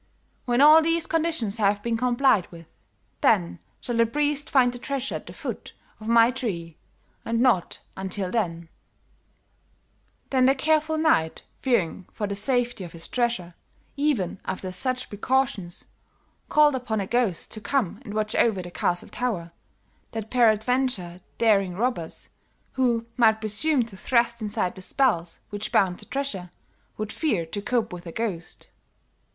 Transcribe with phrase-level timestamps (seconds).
[0.45, 2.65] When all these conditions have been complied with,
[3.21, 6.75] then shall the priest find the treasure at the foot of my tree,
[7.23, 8.67] and not until then.'
[10.31, 13.53] "Then the careful knight, fearing for the safety of his treasure,
[13.95, 15.85] even after such precautions,
[16.49, 19.51] called upon a ghost to come and watch over the castle tower,
[20.13, 22.31] that peradventure, daring robbers
[22.71, 26.49] who might presume to thrust aside the spells which bound the treasure,
[26.97, 28.67] would fear to cope with a ghost."